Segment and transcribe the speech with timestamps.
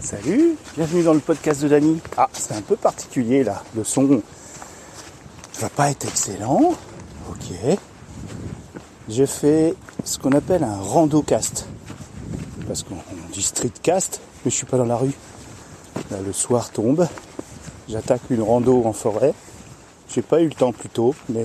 [0.00, 2.00] Salut, bienvenue dans le podcast de Dany.
[2.16, 4.22] Ah, c'est un peu particulier là, le son
[5.60, 6.74] va pas être excellent.
[7.28, 7.78] Ok.
[9.10, 9.74] J'ai fait
[10.04, 11.66] ce qu'on appelle un rando-cast.
[12.66, 12.96] Parce qu'on
[13.30, 15.12] dit street-cast, mais je suis pas dans la rue.
[16.10, 17.06] Le soir tombe,
[17.86, 19.34] j'attaque une rando en forêt.
[20.08, 21.44] J'ai pas eu le temps plus tôt, mais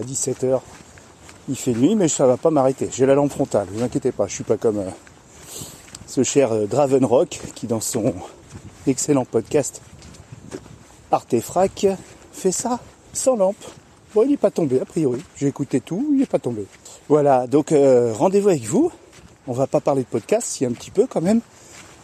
[0.00, 0.60] à 17h,
[1.48, 2.88] il fait nuit, mais ça va pas m'arrêter.
[2.92, 4.90] J'ai la lampe frontale, ne vous inquiétez pas, je suis pas comme euh,
[6.06, 8.14] ce cher euh, Draven Rock qui dans son
[8.86, 9.82] excellent podcast
[11.10, 11.86] Artefrac
[12.32, 12.80] fait ça
[13.12, 13.56] sans lampe.
[14.14, 15.22] Bon, il n'est pas tombé a priori.
[15.36, 16.66] J'ai écouté tout, il n'est pas tombé.
[17.08, 18.92] Voilà, donc euh, rendez-vous avec vous.
[19.46, 21.40] On va pas parler de podcast, si un petit peu quand même,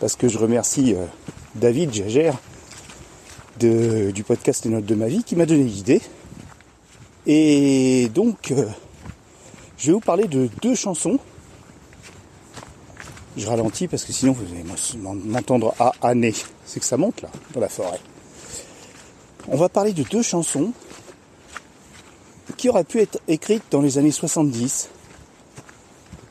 [0.00, 0.96] parce que je remercie
[1.54, 2.36] David Jagère
[3.58, 6.00] du podcast Les Notes de ma vie qui m'a donné l'idée.
[7.26, 8.52] Et donc,
[9.78, 11.20] je vais vous parler de deux chansons.
[13.38, 14.64] Je ralentis parce que sinon vous allez
[15.24, 16.34] m'entendre à année.
[16.66, 18.00] C'est que ça monte là, dans la forêt.
[19.46, 20.72] On va parler de deux chansons
[22.56, 24.88] qui auraient pu être écrites dans les années 70,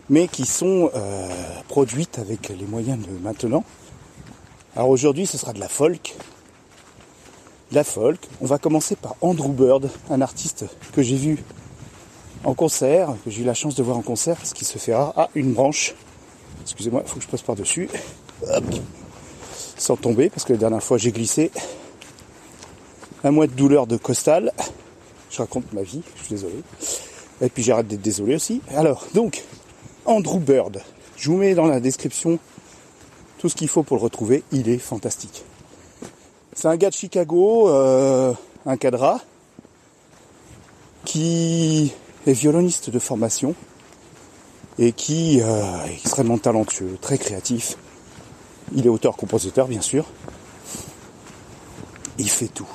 [0.09, 1.29] mais qui sont euh,
[1.69, 3.63] produites avec les moyens de maintenant.
[4.75, 6.13] Alors aujourd'hui, ce sera de la folk.
[7.71, 8.19] De la folk.
[8.41, 11.41] On va commencer par Andrew Bird, un artiste que j'ai vu
[12.43, 14.91] en concert, que j'ai eu la chance de voir en concert, parce qu'il se fait
[14.91, 15.95] à une branche.
[16.67, 17.89] Excusez-moi, il faut que je passe par-dessus.
[19.77, 21.49] Sans tomber, parce que la dernière fois j'ai glissé.
[23.23, 24.51] Un mois de douleur de costal.
[25.31, 26.55] Je raconte ma vie, je suis désolé.
[27.41, 28.61] Et puis j'arrête d'être désolé aussi.
[28.75, 29.43] Alors, donc,
[30.05, 30.81] Andrew Bird.
[31.15, 32.37] Je vous mets dans la description
[33.37, 34.43] tout ce qu'il faut pour le retrouver.
[34.51, 35.43] Il est fantastique.
[36.53, 38.33] C'est un gars de Chicago, euh,
[38.65, 39.21] un cadra,
[41.05, 41.93] qui
[42.25, 43.55] est violoniste de formation
[44.79, 47.77] et qui euh, est extrêmement talentueux, très créatif.
[48.75, 50.05] Il est auteur-compositeur, bien sûr.
[52.17, 52.67] Il fait tout.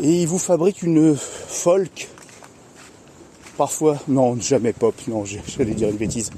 [0.00, 2.08] Et il vous fabrique une folk.
[3.56, 6.30] Parfois, non, jamais pop, non, j'allais dire une bêtise.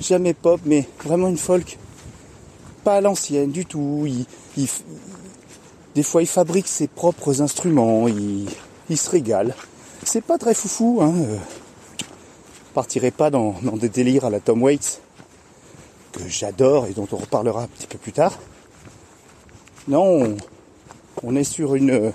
[0.00, 1.78] Jamais pop, mais vraiment une folk.
[2.84, 4.06] Pas à l'ancienne du tout.
[5.94, 8.08] Des fois, il fabrique ses propres instruments.
[8.08, 8.48] Il,
[8.90, 9.54] il se régale
[10.04, 11.00] c'est pas très foufou.
[11.02, 11.14] Hein.
[12.72, 12.74] Euh.
[12.74, 15.00] partirai pas dans, des délires à la Tom Waits
[16.12, 18.38] que j'adore et dont on reparlera un petit peu plus tard.
[19.88, 20.36] Non,
[21.22, 22.10] on, est sur une euh,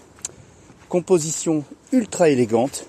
[0.90, 2.88] composition ultra élégante,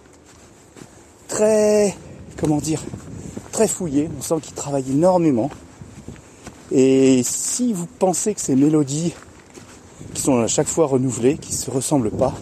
[1.28, 1.94] très,
[2.36, 2.82] comment dire,
[3.52, 4.08] très fouillée.
[4.18, 5.50] On sent qu'il travaille énormément.
[6.70, 9.14] Et si vous pensez que ces mélodies
[10.14, 12.34] qui sont à chaque fois renouvelées, qui ne se ressemblent pas,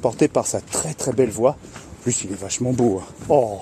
[0.00, 1.52] porté par sa très très belle voix.
[1.52, 3.00] En plus, il est vachement beau.
[3.02, 3.06] Hein.
[3.28, 3.60] Oh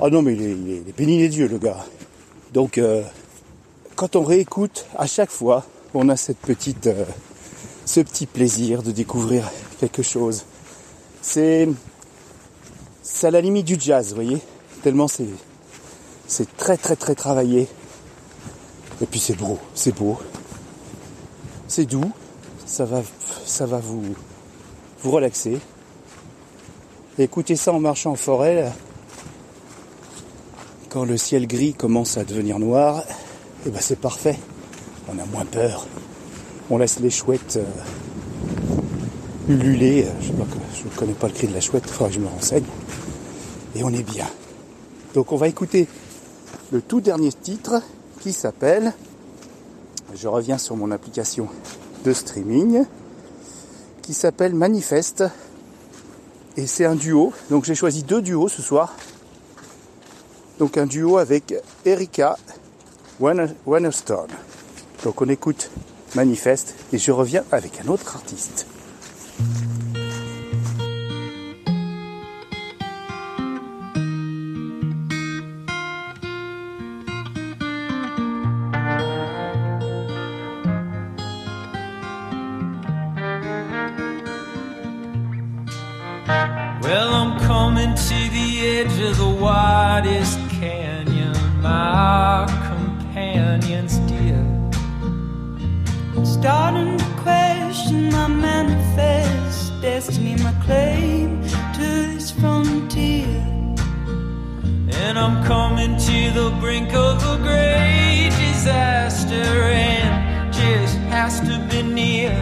[0.00, 1.84] Ah non, mais il est, il béni les dieux, le gars.
[2.52, 3.02] Donc, euh,
[3.96, 7.04] quand on réécoute, à chaque fois, on a cette petite, euh,
[7.84, 9.50] ce petit plaisir de découvrir
[9.80, 10.44] quelque chose.
[11.20, 11.68] C'est,
[13.02, 14.38] c'est à la limite du jazz, vous voyez,
[14.84, 15.26] tellement c'est,
[16.28, 17.66] c'est très très très travaillé.
[19.00, 20.16] Et puis c'est beau, c'est beau,
[21.66, 22.12] c'est doux,
[22.66, 23.02] ça va,
[23.44, 24.04] ça va vous,
[25.02, 25.58] vous relaxer.
[27.18, 28.70] écoutez ça en marchant en forêt.
[30.90, 33.04] Quand le ciel gris commence à devenir noir,
[33.66, 34.38] eh ben c'est parfait.
[35.08, 35.86] On a moins peur.
[36.70, 40.06] On laisse les chouettes euh, ululer.
[40.22, 42.64] Je ne connais pas le cri de la chouette, il faudra que je me renseigne.
[43.76, 44.26] Et on est bien.
[45.12, 45.86] Donc on va écouter
[46.72, 47.82] le tout dernier titre
[48.20, 48.94] qui s'appelle,
[50.14, 51.48] je reviens sur mon application
[52.04, 52.84] de streaming,
[54.00, 55.24] qui s'appelle Manifeste.
[56.56, 57.34] Et c'est un duo.
[57.50, 58.96] Donc j'ai choisi deux duos ce soir.
[60.58, 61.54] Donc un duo avec
[61.84, 62.36] Erika
[63.20, 64.30] Wennerstone.
[65.04, 65.70] Donc on écoute
[66.14, 68.66] Manifeste et je reviens avec un autre artiste.
[105.28, 112.32] I'm coming to the brink of a great disaster, and just has to be near.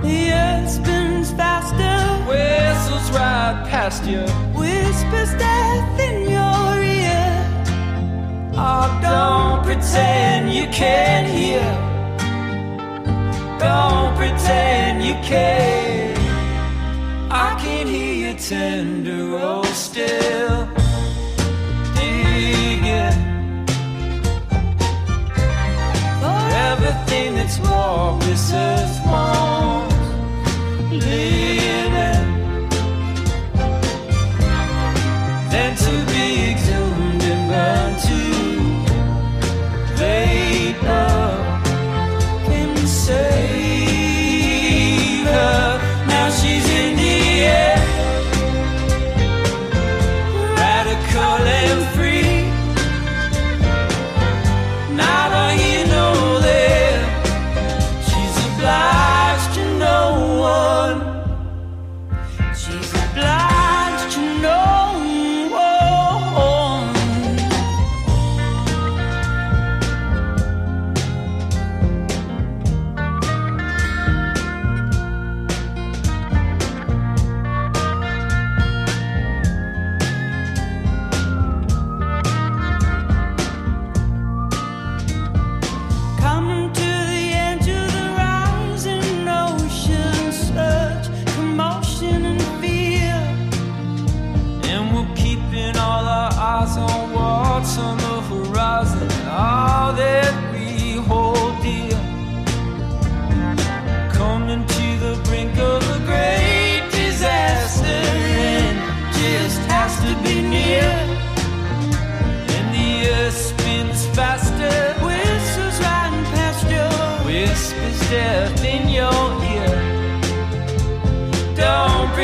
[0.00, 4.22] The earth spins faster, whistles right past you
[4.56, 7.32] whispers death in your ear.
[8.56, 11.64] Oh, don't pretend you can't hear.
[13.58, 16.14] Don't pretend you care.
[17.30, 20.63] I can hear you tender, oh still.
[28.34, 29.03] This earth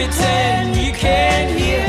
[0.05, 1.87] pretend you can't hear.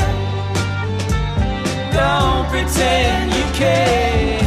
[1.92, 4.44] Don't pretend you can.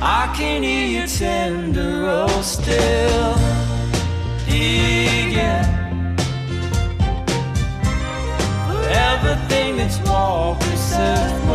[0.00, 3.34] I can hear you tender, oh still
[4.46, 5.66] digging.
[8.66, 11.46] For everything that's walked this earth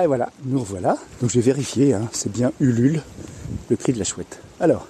[0.00, 0.96] Ah et voilà, nous revoilà.
[1.20, 3.02] Donc j'ai vérifié, hein, c'est bien Ulule,
[3.68, 4.40] le cri de la chouette.
[4.58, 4.88] Alors,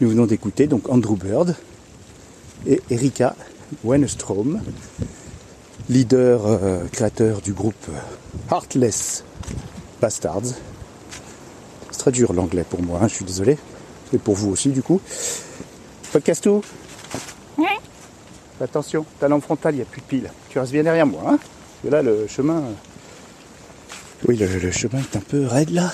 [0.00, 1.54] nous venons d'écouter donc Andrew Bird
[2.66, 3.36] et Erika
[3.84, 4.62] Wenestrom,
[5.90, 9.24] leader euh, créateur du groupe euh, Heartless
[10.00, 10.54] Bastards.
[11.90, 13.58] C'est très dur l'anglais pour moi, hein, je suis désolé.
[14.14, 15.02] Et pour vous aussi du coup.
[16.12, 16.64] Podcast tout
[18.58, 20.32] Attention, ta lampe frontale, il n'y a plus de pile.
[20.48, 22.62] Tu restes bien derrière moi, hein Parce que là, le chemin.
[24.26, 25.92] Oui, le, chemin est un peu raide là.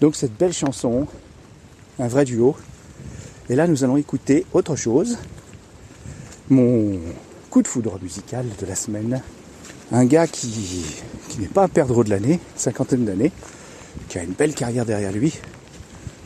[0.00, 1.08] Donc cette belle chanson,
[1.98, 2.56] un vrai duo.
[3.48, 5.18] Et là, nous allons écouter autre chose.
[6.48, 7.00] Mon
[7.50, 9.20] coup de foudre musical de la semaine.
[9.90, 10.84] Un gars qui,
[11.28, 13.32] qui n'est pas un perdreau de l'année, cinquantaine d'années,
[14.08, 15.34] qui a une belle carrière derrière lui.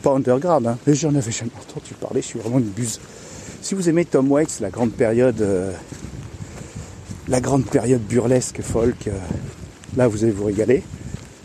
[0.03, 2.99] Pas underground, hein, mais j'en avais jamais entendu parler, je suis vraiment une buse.
[3.61, 5.71] Si vous aimez Tom Waits, la grande période, euh,
[7.27, 9.11] la grande période burlesque folk, euh,
[9.97, 10.83] là vous allez vous régaler.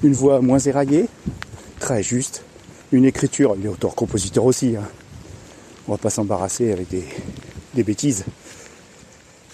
[0.03, 1.07] Une voix moins éraillée,
[1.79, 2.43] très juste.
[2.93, 4.77] Une écriture, il est auteur-compositeur aussi.
[4.77, 4.85] hein.
[5.89, 8.25] On va pas s'embarrasser avec des, bêtises.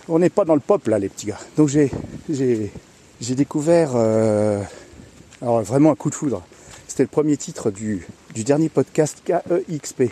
[0.09, 1.39] On n'est pas dans le pop là, les petits gars.
[1.57, 1.91] Donc j'ai
[3.35, 4.63] découvert euh,
[5.41, 6.43] Alors vraiment un coup de foudre.
[6.89, 10.05] C'était le premier titre du, du dernier podcast KEXP.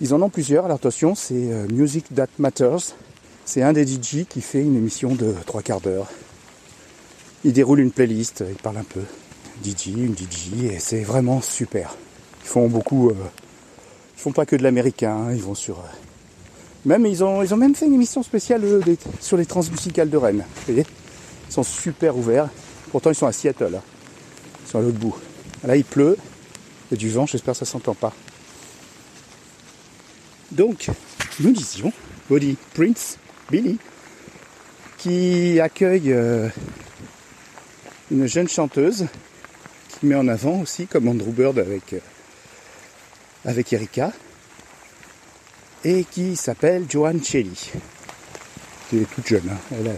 [0.00, 2.94] Ils en ont plusieurs, alors attention, c'est euh, Music That Matters.
[3.44, 6.06] C'est un des DJ qui fait une émission de trois quarts d'heure.
[7.44, 9.00] Il déroule une playlist, il parle un peu.
[9.64, 11.96] DJ, une DJ, et c'est vraiment super.
[12.44, 13.10] Ils font beaucoup.
[13.10, 13.14] Euh,
[14.16, 15.78] ils font pas que de l'américain, hein, ils vont sur.
[15.78, 15.82] Euh,
[16.84, 18.80] même ils ont, ils ont même fait une émission spéciale euh,
[19.20, 20.44] sur les transmusicales de Rennes.
[20.54, 20.86] Vous voyez?
[21.48, 22.48] Ils sont super ouverts.
[22.90, 23.74] Pourtant ils sont à Seattle.
[23.76, 23.82] hein.
[24.64, 25.16] Ils sont à l'autre bout.
[25.64, 26.16] Là il pleut.
[26.90, 28.12] Il y a du vent, j'espère que ça s'entend pas.
[30.52, 30.88] Donc,
[31.40, 31.92] nous disions,
[32.30, 33.18] Body Prince,
[33.50, 33.76] Billy,
[34.96, 36.48] qui accueille euh,
[38.10, 39.06] une jeune chanteuse
[39.88, 44.12] qui met en avant aussi, comme Andrew Bird avec, euh, Erika,
[45.84, 47.50] et qui s'appelle Joanne Shelley.
[48.92, 49.94] Elle est toute jeune, hein, elle a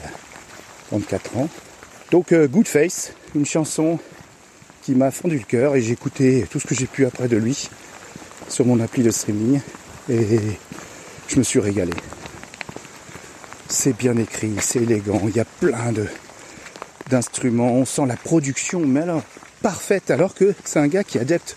[0.88, 1.48] 34 ans.
[2.10, 3.98] Donc euh, Good Face, une chanson
[4.82, 7.36] qui m'a fondu le cœur et j'ai écouté tout ce que j'ai pu après de
[7.36, 7.68] lui
[8.48, 9.60] sur mon appli de streaming
[10.08, 10.40] et
[11.28, 11.92] je me suis régalé.
[13.68, 16.06] C'est bien écrit, c'est élégant, il y a plein de
[17.10, 19.22] d'instruments, on sent la production, mais alors
[19.62, 21.56] parfaite, alors que c'est un gars qui est adepte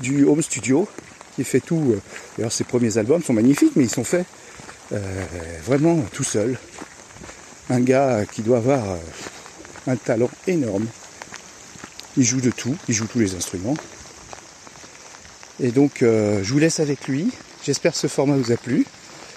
[0.00, 0.88] du home studio,
[1.36, 1.96] qui fait tout.
[2.36, 4.26] D'ailleurs, ses premiers albums sont magnifiques, mais ils sont faits
[4.92, 4.98] euh,
[5.64, 6.58] vraiment tout seul.
[7.70, 8.96] Un gars qui doit avoir euh,
[9.86, 10.86] un talent énorme.
[12.16, 13.76] Il joue de tout, il joue tous les instruments.
[15.60, 17.30] Et donc, euh, je vous laisse avec lui.
[17.64, 18.86] J'espère que ce format vous a plu.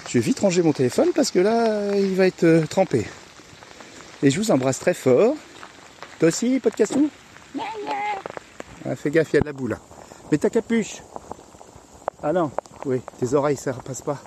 [0.09, 3.05] Je vais vite ranger mon téléphone parce que là, il va être trempé.
[4.23, 5.35] Et je vous embrasse très fort.
[6.19, 7.11] Toi aussi, podcastou
[8.85, 9.77] ah, Fais gaffe, il y a de la boue là.
[10.31, 11.03] Mets ta capuche.
[12.23, 12.49] Ah non,
[12.85, 14.17] oui, tes oreilles, ça passe pas.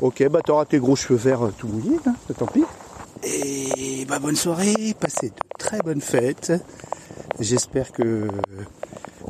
[0.00, 2.64] Ok, bah t'auras tes gros cheveux verts euh, tout mouillés, hein, tant pis.
[3.24, 6.52] Et bah bonne soirée, passez de très bonnes fêtes.
[7.38, 8.28] J'espère que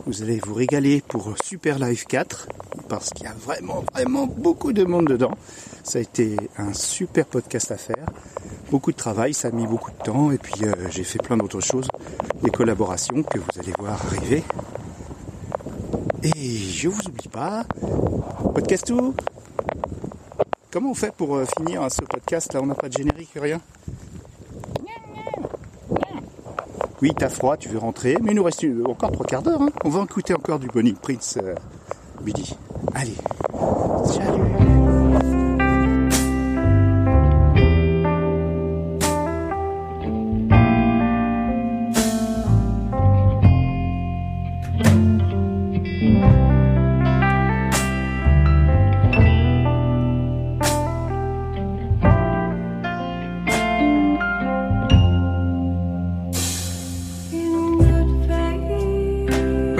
[0.06, 2.46] vous allez vous régaler pour Super Live 4
[2.88, 5.32] parce qu'il y a vraiment, vraiment beaucoup de monde dedans.
[5.82, 8.06] Ça a été un super podcast à faire.
[8.70, 11.36] Beaucoup de travail, ça a mis beaucoup de temps et puis euh, j'ai fait plein
[11.36, 11.88] d'autres choses,
[12.42, 14.44] des collaborations que vous allez voir arriver.
[16.22, 17.64] Et je vous oublie pas,
[18.54, 19.14] podcast tout.
[20.70, 22.60] Comment on fait pour euh, finir ce podcast là?
[22.62, 23.60] On n'a pas de générique, rien?
[27.02, 29.62] Oui, t'as froid, tu veux rentrer, mais il nous reste encore trois quarts d'heure.
[29.62, 29.70] hein.
[29.84, 31.54] On va écouter encore du Bonnie Prince euh.
[32.94, 33.16] Allez,
[34.04, 35.39] salut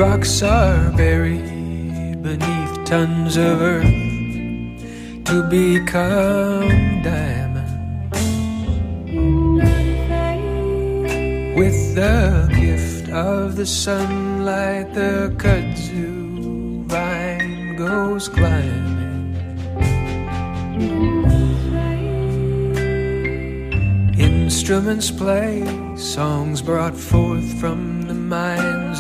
[0.01, 3.85] Rocks are buried beneath tons of earth
[5.27, 8.01] to become diamonds.
[11.55, 19.37] With the gift of the sunlight, the kudzu vine goes climbing.
[24.19, 25.63] Instruments play,
[25.97, 28.15] songs brought forth from the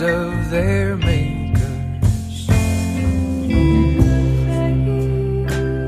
[0.00, 2.46] of their makers.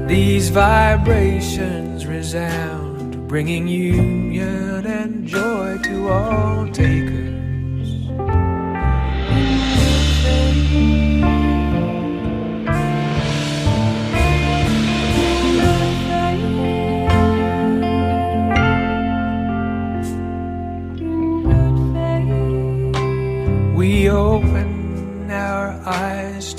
[0.09, 7.32] These vibrations resound, bringing union and joy to all takers.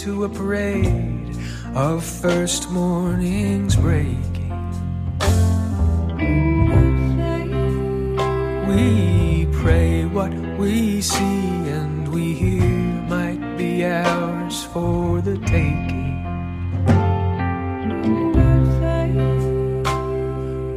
[0.03, 1.33] To a parade
[1.75, 4.51] of first mornings breaking.
[8.67, 11.45] We pray what we see
[11.77, 12.67] and we hear
[13.07, 16.19] might be ours for the taking.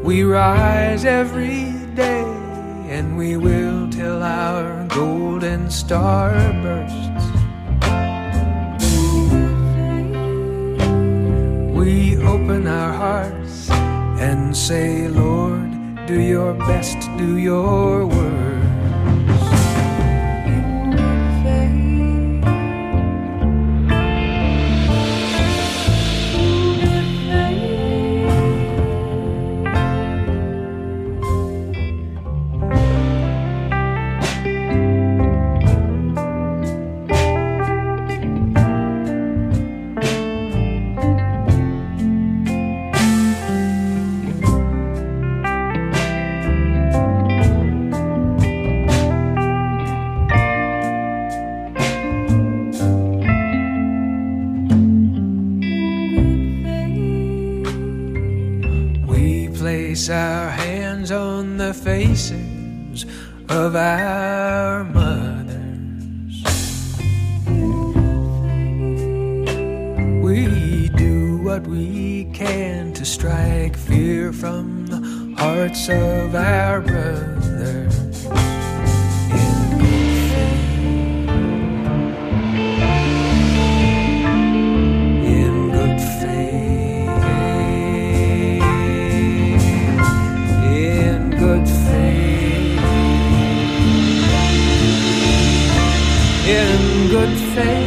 [0.05, 2.23] We rise every day
[2.95, 6.31] and we will till our golden star
[6.63, 7.06] bursts.
[14.57, 18.26] Say, Lord, do your best, do your worst.
[71.57, 75.01] What we can to strike fear from the
[75.39, 78.27] hearts of our brothers.
[78.27, 80.67] In good faith.
[85.25, 87.13] In good faith.
[90.77, 92.81] In good faith.
[96.47, 97.86] In good faith.